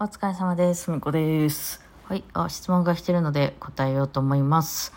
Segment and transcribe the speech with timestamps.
[0.00, 0.90] お疲れ様です。
[0.90, 1.80] みこです。
[2.06, 2.24] はい。
[2.32, 4.92] あ、質問が来てるので答えようと思います。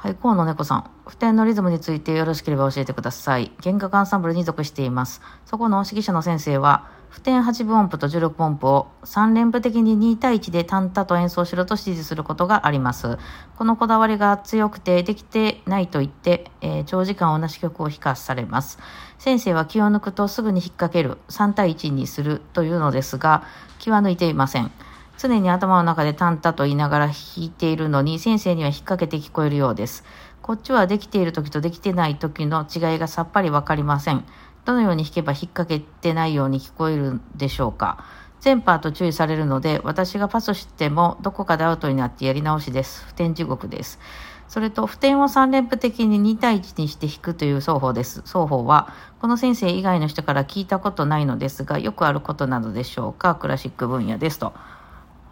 [0.00, 0.14] はい。
[0.14, 0.90] 河野猫さん。
[1.08, 3.50] 普天のリズムについてよろしければ教えてください。
[3.60, 5.20] 弦楽アンサンブルに属しています。
[5.44, 13.18] そこの指揮者の先生は、普天8分音符と16分音符を3連符的に2対1でタンタと演奏しろと指示することがあります。
[13.56, 18.78] このこだわりが強くてできてないと言って、えー長時間同じ曲を弾かされます。
[19.18, 23.42] 先生は気を抜くとすぐに引っ掛ける3対1にするというのですが、
[23.80, 24.70] 気は抜いていません。
[25.18, 30.04] 常に頭の中でタンタと言いながら弾いているのに先生には引っ掛けて聞こえるようです。
[30.42, 34.24] こっちはできている時とできてない時の違いがさっぱりわかりません。
[34.64, 38.04] どのように弾けば引っ掛けてないように聞こえるでしょうか。
[38.38, 43.04] 全パート注意されるので、私がパスしてもどこかでアウトになってやり直しです。
[43.04, 43.98] 普天地獄です。
[44.46, 48.22] それと、普天を3連符的に2対1にして弾くという奏法です。
[48.24, 53.34] 奏法は、この先生以外の人から聞いたことないのですが、よくあることなのでしょうか。
[53.34, 54.54] クラシック分野ですと。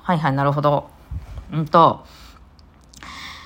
[0.06, 0.88] はいはい、なるほど。
[1.52, 2.07] うんと、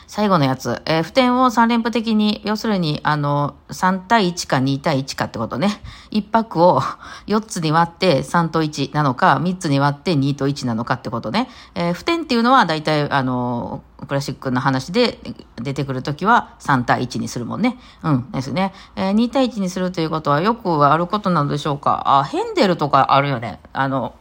[0.07, 5.81] 最後のやつ、えー普天を3連符的に、要するに、あの、3対1か2対1かってことね。
[6.11, 6.83] 1拍を
[7.27, 11.49] 4つに割って3と1なのか、3つに割って2と1なのかってことね。
[11.75, 15.19] えー普天っていうのは大体、あの、クラシックの話で
[15.57, 17.79] 出てくるときは3対1にするもんね。
[18.03, 18.75] うん、ですね。
[18.97, 22.03] えー2対1にするということはよくあることなのでしょうか？
[22.19, 23.61] あ、ヘンデルとかあるよね。
[23.73, 24.15] あの、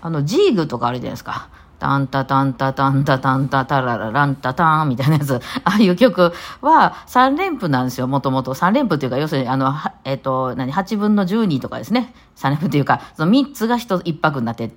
[0.00, 1.48] あの、ジーグとかあるじゃないですか。
[1.82, 5.34] タンタタンタタンタタンタタララランタタンみたいなやつ。
[5.64, 8.54] ああいう曲は3連符なんですよ、もともと。
[8.54, 9.74] 3連符っていうか、要するに、あの、
[10.04, 12.14] えっ、と、何、8分の12とかですね。
[12.36, 14.70] 3連符っていうか、その3つが1、一拍になって、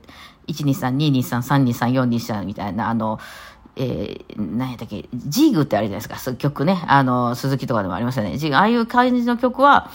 [0.48, 1.42] 123、223、
[1.74, 3.20] 323、423みたいな、あの、
[3.76, 6.84] えー、何やったっけ、ジーグってあるじゃないですか、曲ね。
[6.88, 8.40] あの、鈴木とかでもありますよね。
[8.40, 9.92] ジーグ、ああいう感じの曲は、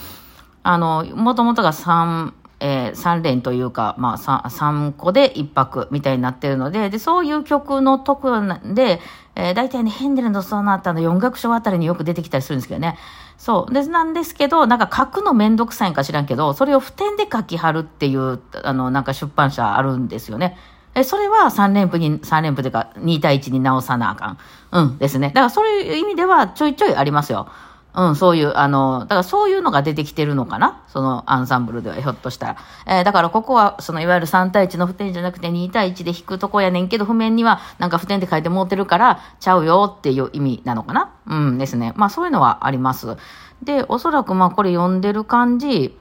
[0.63, 2.31] あの、もともとが3、
[2.61, 8.99] えー、3連というか、まあ3、3個で1拍みたいになってるので、で、そういう曲の特なんで、
[9.35, 12.97] えー、大体ね、ヘンデルのソナタの4楽章あたりによく出てきたりするんですけどね。
[13.37, 13.73] そう。
[13.73, 20.57] で、なんですけど、なんか書くのめんどくさいんか知らんけど、それを普天で書き貼るっていう、あの、なんか出版社あるんですよね。
[20.93, 24.37] え、それは3連符に、3連符というか2対1に直さなあかん。
[24.73, 25.29] うんですね。
[25.29, 27.47] だからそういう意味ではちょいちょいありますよ。
[27.93, 30.81] うん、そういう、あの、だからそういうのが出てきてるのかな？
[30.87, 32.57] そのアンサンブルではひょっとしたら。
[32.87, 41.11] えーだからここは、そのいわゆる3対1の普天じゃなくて2対1で弾くとこやねんけど、譜面にはなんか普天って書いて持ってるから、ちゃうよっていう意味なのかな？
[41.27, 41.91] うんですね。
[41.97, 43.17] まあそういうのはあります。
[43.61, 45.97] で、おそらくまあこれ読んでる感じ、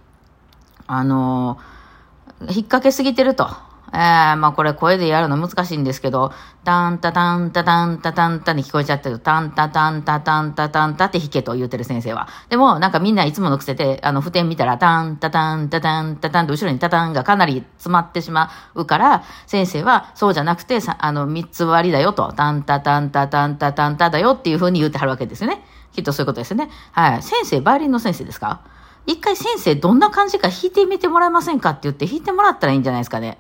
[0.87, 1.59] あの
[2.43, 3.49] 引っ掛けすぎてると。
[3.93, 6.33] えー、まあこれ声でやるの難しいんですけど、
[6.65, 9.19] タンタタンタタンタタンタに聞こえちゃってる。
[9.19, 12.29] タンタタンタタンタタンタって弾けと言ってる先生は。
[12.49, 22.33] でもなんかみんないつもの癖で、あの、譜点見たらタンタタンタタンタタンと後ろにタタンがかなり詰まってしまうから、先生はそうじゃなくて、あの、三つ割りだよと。
[22.33, 25.65] タンタタンタタンタタンタだよっていう風に言ってはるわけですよね。
[25.93, 26.71] きっとそういうことですよね。
[26.93, 27.23] はい。
[27.23, 28.61] 先生、バイオリンの先生ですか？
[29.07, 33.39] 一回先生どんな感じか弾いてみてもらえませんかって言って弾いてもらったらいいんじゃないですかね。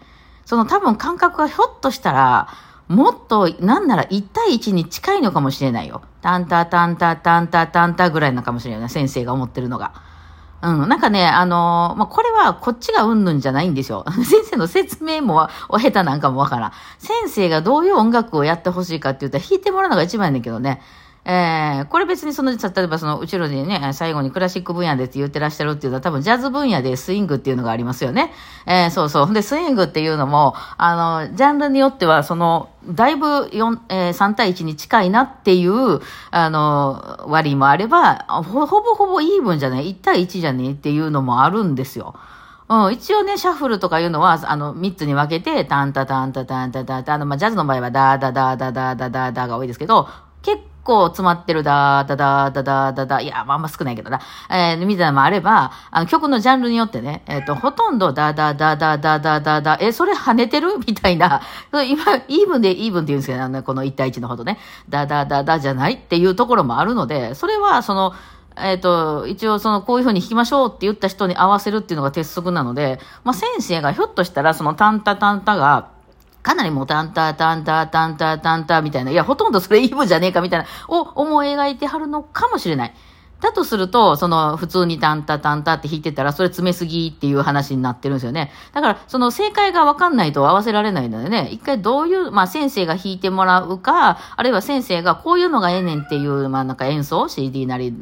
[0.50, 2.48] その多分感覚がひょっとしたら、
[2.88, 6.02] もっと、なんなら1対1に近いのかもしれないよ。
[6.22, 8.88] タンタタンタタンタタンタぐらいのかもしれない。
[8.88, 9.92] 先生が思ってるのが。
[10.60, 10.88] うん。
[10.88, 14.04] なんかね、あのーまあ、これはこっちがうんぬんじゃないんですよ。
[14.28, 16.72] 先生の説明もお下手なんかもわからん。
[16.98, 20.82] 先生がどういう音楽をやってほしいかって言ったら弾いてもらうのが一番やねんけどね。
[21.24, 28.32] えー、これ別にその、例えばその、後ろでね、最後にクラシック分野でって言ってらっしゃるっていうのは多分ジャズ分野でスイングっていうのがありますよね。
[28.66, 29.32] えー、そうそう。
[29.32, 36.00] で、スイングっていうのも、あの、ジャンルによっては、その、だいぶ4、えー、3対1に近いなっていう、
[36.30, 42.14] あの、割もあれば、ほほぼほぼイーブンじゃない、1対1じゃねえっていうのもあるんですよ。
[42.70, 50.08] うん、一応ね、シャッフルとかいうのは、あの、三つに分けて、タンタタンタタンタタンタ、あの、まあ、ジャズの場合は、ダーダダダダダダダが多いですけど、
[50.42, 54.20] 結構詰まってるダーダダダダダダ、いや、まあ、あんま少ないけどな、
[54.50, 60.78] えー、みたいなのもあれば、あの、曲のジャンルによってね、えっ、と、ほとんどダダダダダダダダ、え、それ跳ねてる？
[60.86, 64.58] みたいな、 今、イーブンでイーブンって言うんですけど、あのこの1対1のほどね、
[64.88, 68.12] ダダダダじゃないっていうところもあるので、それは、その、
[68.56, 75.88] えっ、と、一応その、こういうふうに弾きましょうって言った人に合わせるっていうのが鉄則なので、まあ、先生がひょっとしたらそのタンタタンタが、
[76.42, 82.94] かなりもうタンタタンタタンタタンタみたいな、いや、ほとんどそれイブじゃねえかみたいな、を思い描いてはるのかもしれない。
[83.40, 88.52] だとすると、その、普通にタンタタンタって弾いてたら、それ詰めすぎっていう話になってるんですよね。
[88.72, 97.94] だから、その正解がわかんないと合わせられないのでね、一回どういう、まあ先生が弾いてもらうか、あるいは先生がこういうのがええねんっていう、まあなんか演奏、CD なり、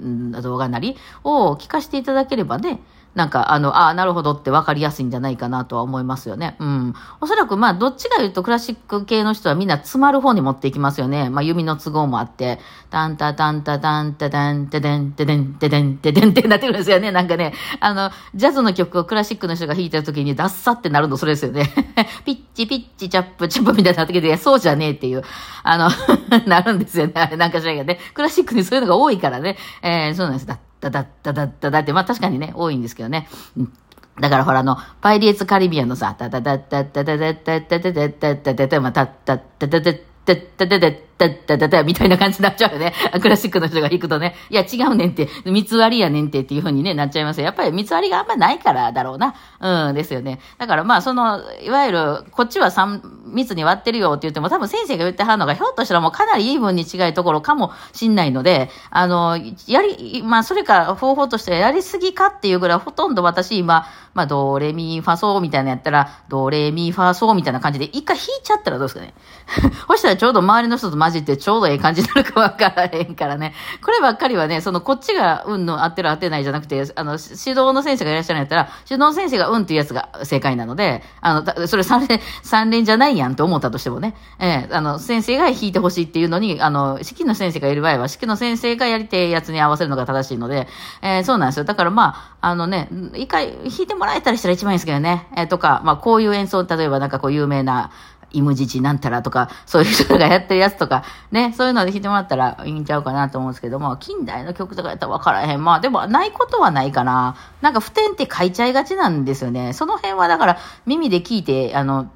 [0.43, 2.81] 動画なりを聞かせていただければね、
[3.19, 6.55] なんか、あの、ああ、なるほどって分かりやすいんじゃないかなとは思いますよね。
[6.61, 6.94] うん。
[7.20, 11.29] おそらく、まあ、どっちか言うと、クラシック系の人はみんな詰まる方に持っていきますよね。
[11.29, 12.61] まあ、弓の都合もあって、
[12.91, 17.11] タンタタンタタンタタンタタンタタンタタンタタンってなってくるんですよね。
[17.11, 21.73] なんかね、あの、ジャズの曲をクラシックの人が弾いてる時に、ダッサってなるのそれですよね。
[22.25, 25.25] ピッチピッチチャップチャップみたいなってきて、そうじゃねえっていう、
[25.64, 25.91] あの
[26.47, 27.14] なるんですよね。
[27.17, 27.99] あれなんかしらけどね。
[28.14, 29.56] クラシックにそういうのが多いからね。
[29.82, 30.47] えー、そうなんです。
[30.47, 33.28] ダッダダッダダッダダって、まあ確かにね、多いんですけどね。
[33.56, 33.72] うん
[34.20, 39.38] だからほらあの、パイリエツカリビアンのさ、タタタッタッタタタッタッタタタッタタタタ、タタタ
[39.69, 42.94] タタタタタタッだだだみたいな感じになっちゃうよね。
[43.20, 44.37] クラシックの人が弾くとね。
[44.50, 47.44] いや、違うねんって、三つ割りやねんってっていう風にね、なっちゃいますよ。
[47.44, 49.35] やっぱり三つ割りがあんまないからだろうな。
[49.61, 50.41] うん、ですよね。
[50.59, 69.14] だからまあ、その、いわゆる、こっちは三、密に割ってるよって言っても、多分先生が言ってはるのが、ひょっとしたらもうかなりイーブンに違いところかもしんないので、あの、やり、まあ、それか方法としてやりすぎかっていうぐらい、ほとんど私今、まあ、ドレミファソーみたいなやったら、ドレミファソーみたいな感じで、一回弾いちゃったらどうですかね。
[69.87, 73.55] そしたらちょうど周りの人と混じってちょうどええ感じになるかわからへんからね。
[73.82, 90.69] こればっかりはね、そのこっちが運の合ってる合ってないじゃなくて、あの、指導の先生がいらっしゃるんやったら、指導の先生が運っていうやつが正解なので、あの、それ三連、三連じゃないやんと思ったとしてもね、えー、あの、先生が弾いてほしいっていうのに、あの、式の先生がいる場合は、式の先生がやりてえやつに合わせるのが正しいので、
[91.02, 91.64] えー、そうなんですよ。
[91.64, 97.90] だからまあ、あのね、一回弾いてもらえたりしたら一番いいですけどね、えー、とか、まあこういう演奏、例えばなんかこう有名な、
[98.32, 105.64] イムジチなんたらとか、そういう人がやってるやつとか、ね、そういうので弾いてもらったらいいんちゃうかなと思うんですけども、近代の曲とかやったら分からへん。
[105.64, 107.36] まあでも、ないことはないかな。
[107.60, 109.72] なんか、普天って書いちゃいがちなんですよね。
[109.72, 112.10] その辺はだから、耳で聞いて、あの、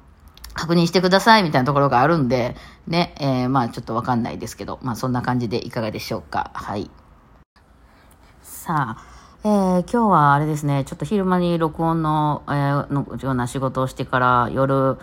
[0.53, 2.55] 確認してくださいみたいなところがあるんで、
[2.87, 6.51] ね、えー、まあちょっとわかんないですけど、まあそんな感じでいかがでしょうか。
[6.53, 6.89] はい。
[8.41, 9.03] さあ、
[9.43, 14.97] えー、今日はあれですね、ちょっと昼間に録音の、えー、のような仕事をしてから夜、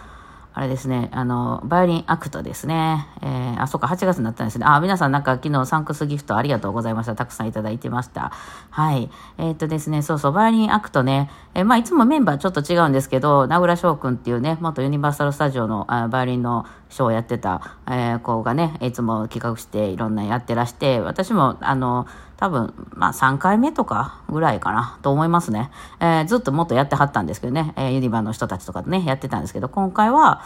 [0.52, 3.06] あれですね、あの、バイオリンアクトですね。
[3.22, 4.64] えー、あ、そっか、8月になったんですね。
[4.66, 7.14] あ、皆さんなんか昨日サンクスギフトありがとうございました。
[7.14, 8.32] たくさんいただいてました。
[8.70, 9.10] はい。
[9.38, 11.30] えー、っとですね、そうそう、バイオリンアクトね。
[11.54, 22.06] えー、まあ、いつもメンバーちょっと違うんですけど、名倉翔くんっていうね、元ユニバーサルスタジオのあバイオリンのショーをやってた、えー、子がね、いつも企画していろんなやってらして、私も、あの、
[22.36, 25.70] 多分、まあ3回目とかぐらいかなと思いますね。
[26.00, 30.42] えー、ずっともっとやってはったんですけどね、えー、ユニバーの人たちとかね、やってたんですけど、今回は、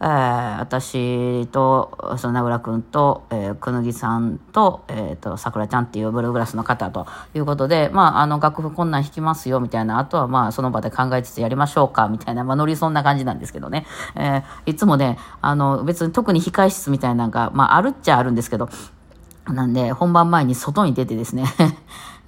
[0.00, 13.86] えー、私と、その名倉くんと、えー、くぬぎさんと、えっ、ー、と、さくらちゃんっていうブルーグラスの方ということで、まあ、あの、楽譜こんなん弾きますよ、みたいな、あとはまあ、その場で考えつつやりましょうか、みたいな、まあ、ノリそんな感じなんですけどね。
[14.16, 18.68] えー、いつもね、あの、別に特に控え室みたいなのが、まあ、あるっちゃあるんですけど、
[19.52, 21.44] なんで、本番前に外に出てですね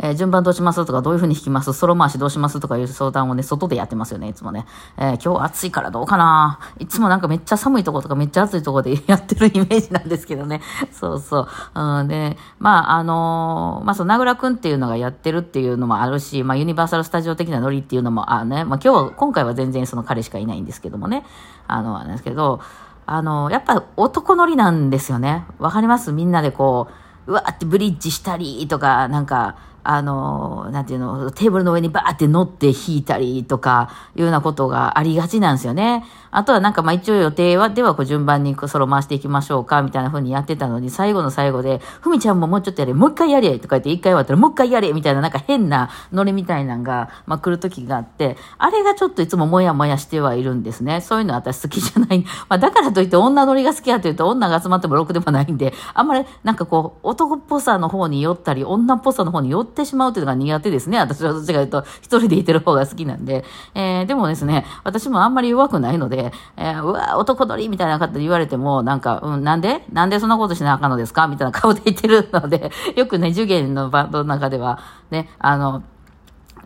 [0.00, 1.72] えー、順番どうしますとか、どういう風に弾きます？
[1.72, 4.64] ソロ回しどうしますとかいう相談をね、外でやってますよね、いつもね。
[4.96, 6.60] えー、今日暑いからどうかな？
[6.78, 10.60] いつもなんかめっちゃ寒いとことかめっちゃ暑いとこで やってるイメージなんですけどね。
[10.92, 11.48] そうそう。
[11.74, 21.24] うん、で、まあ、あのー、まあ、その、名倉くんっていうのがやってるっていうのもあるし、まあ、ユニバーサルスタジオ的なノリっていうのも、あね、まあ、今日、今回は全然その彼しかいないんですけどもね。
[21.66, 22.60] あの、なんですけど、
[23.06, 25.44] あの、やっぱ男ノリなんですよね。
[25.58, 26.12] わかります？
[26.12, 36.04] みんなでこう、うわーってブリッジしたりとか、なんか、あの、なんていうの、テーブルの上にバーって乗って弾いたりとか、いうようなことがありがちなんですよね。
[36.30, 51.00] あとはなんかまあ一応予定は、ではこう順番にソロ回していきましょうか、みたいな風にやってたのに、最後の最後で、ふみちゃんももうちょっとやれ、もう一回やれとか言って、一回終わったらもう一回やれみたいななんか変なノリみたいなのが、まあ来る時があって、あれがちょっといつももやもやしてはいるんですね。
[51.00, 52.24] そういうの私好きじゃない。
[52.48, 60.98] まあだからといって女ノリが好きやというと女が集まってもろくでもないんで、あんまりなんかこう男っぽさの方に寄ったり、女っぽさの方に寄っってしまうというのが苦手ですね。
[60.98, 63.44] 私はどっちかというと、一人でいてる方が好きなんで。
[63.74, 69.84] えー、でもですね、私もあんまり弱くないので、えーわ、男取りみたいな方で言われても、なんか、うん、なんで？
[69.92, 71.28] なんでそんなことしなあかんのですか？
[71.28, 75.82] みたいな顔で言ってるので、よくね、受験のバンドの中では、ね、あの、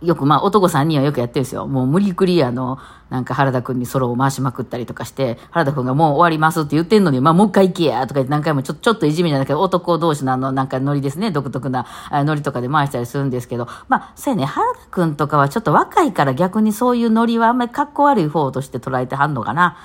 [0.03, 1.67] よくまあ男3人はよくやってるんですよ。
[1.67, 2.79] もう無理くりあの、
[3.11, 19.77] なんか原田くんにソロを回しまくったりとかして、原田くんがもう終わりますって言ってんのに、まあもう一回行けやとか言って何回もちょちょっといじめじゃなくて男同士のあのなんかノリですね、独特なノリとかで回したりするんですけど、まあそうやね、原田くんとかはちょっと若いから逆にそういうノリはあんまり格好悪い方として捉えてはんのかな。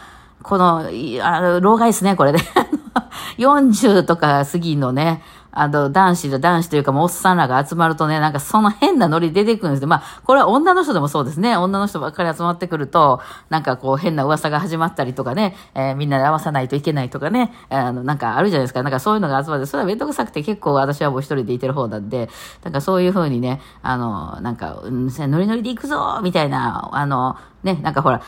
[0.43, 0.79] この、
[1.21, 2.39] あの、老害ですね、これで。
[3.37, 5.21] 40とか過ぎのね、
[5.59, 9.87] あの、男子で男子というかもうおっさんらが集まるとね、なんかその変なノリ出てくるんですよ。
[9.87, 11.57] まあ、これは女の人でもそうですね。
[11.57, 18.83] 女の人ばっかり集まってくると、なんかこう変な噂が始まったりとかね、えー、みんなで合わさないといけないとかね、あの、なんかあるじゃないですか。
[18.83, 22.29] なんかそういうのが集まって、それはめんどくさくて結構私はもう一人でいてる方なんで、
[22.63, 28.21] なんかそういう風にね、あの、なんか、うん、ノリノリで行くぞみたいな、あの、ね、なんかほら、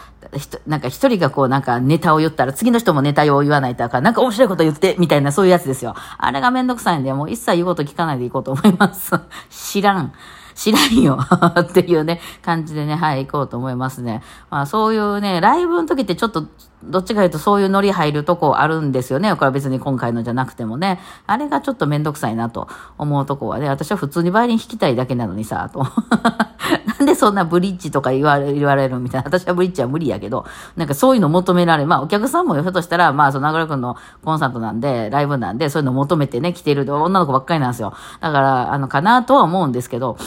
[0.67, 5.95] なんか一人がこうなんかネタを言ったら次の人もネタを言わないとか、なんか面白いこと言って、みたいなそういうやつですよ。
[6.17, 9.13] あれがめんどくさいんで、もう一切言うこと聞かないでいこうと思います。
[9.49, 10.13] 知らん。
[10.55, 11.17] 知らんよ
[11.57, 14.21] っていうね、感じでね、はい、行こうと思いますね。
[14.49, 16.47] まあそういうね、ライブの時ってちょっと、
[16.83, 19.33] どっちかというとそういうノリ入るとこあるんですよね。
[19.35, 20.99] これは別に今回のじゃなくてもね。
[21.27, 22.67] あれがちょっとめんどくさいなと
[22.97, 25.85] 思うとこはね、私は普通にバイオリン弾きたいだけなのにさ、と。
[26.99, 29.27] なんでそんなブリッジとか言われ言われるみたいな。
[29.27, 30.45] 私はブリッジは無理やけど、
[30.75, 37.93] なんかそういうの求められまあお客さんもひょっとしたら、まあその名倉くんのコンサートなんで、ライブなんで、そういうの求めてね、来てる女の子ばっかりなんですよ。
[38.21, 40.17] だから、あの、かなとは思うんですけど、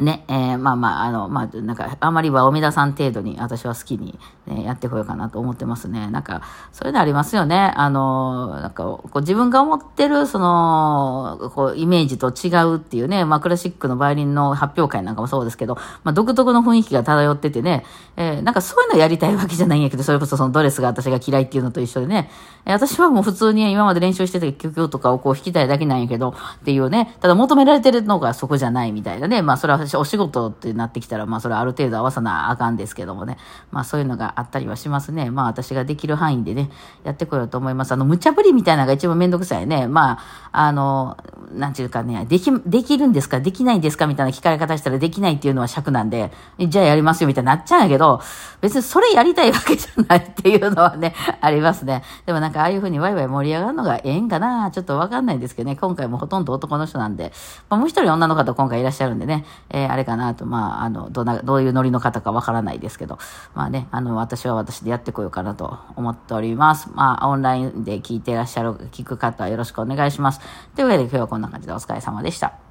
[0.00, 6.10] ね、えー、まあまあ、あの、まあ、なんか、あまりはおみださん程度に私は好きに、ね、やってこようかなと思ってますね。
[6.10, 6.42] なんか、
[6.72, 7.72] そういうのありますよね。
[7.76, 17.84] あの、なんか、こう自分が思ってる、その、こう、イメージと違うっていうね、まあ、クラシックのバイオリンの発表会なんかもそうですけど、まあ、独特の雰囲気が漂っててね、
[18.16, 22.30] えー、なんかそういうのやりたいわけじゃないんやけど、それこそそのドレスが私が嫌いっていうのと一緒でね、
[22.64, 33.38] えー、私はもう普通に今まで練習してた曲とかをこう弾きたいだけなんやけど、っていうね、ただ求められてるのがそこじゃないみたいなね、まあ、それはお仕事ってなってきたら、まあそれある程度合わさなあかんですけどもね。
[33.70, 35.30] まあそういうのがあったりはしますね。
[35.30, 36.70] まあ私ができる範囲でね、
[37.04, 37.92] やってこようと思います。
[37.92, 39.86] あの、無茶ぶりみたいなのが一番めんどくさいね。
[39.86, 40.18] まあ、
[40.52, 41.16] あの、
[41.52, 48.20] なんちゅうかね、でき、できるんですかできないんですかみたいな聞かれ方したらできないっていうのは尺なんで、じゃあやりますよみたいになっちゃうんやけど、
[48.60, 52.02] 別にそれやりたいわけじゃないっていうのはね、 ありますね。
[52.26, 57.32] でもなんかああいうふうにワイワイ盛り上がるのがええんかなちょっとわかんないんですけどね、今回もほとんど男の人なんで、
[57.68, 63.18] まあ、もう一人女の方今回いらっしゃるんでね、え、あれかなと、まあ、あの、どな、どういうノリの方かわからないですけど、
[63.54, 66.90] まあね、あの、私は私でやってこようかなと思っております。
[66.94, 70.40] まあ、オンラインで聞いてらっしゃる、聞く方はよろしくお願いします。
[70.74, 72.69] というわけで今日はこんな感じでお疲れ様でした。